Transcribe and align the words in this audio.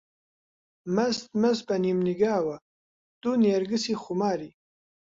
مەست 0.95 1.25
مەست 1.41 1.63
بە 1.67 1.75
نیمنیگاوە، 1.85 2.55
دوو 3.21 3.33
نێرگسی 3.43 3.99
خوماری 4.03 4.51